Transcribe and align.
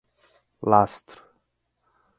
Lastro 0.69 1.21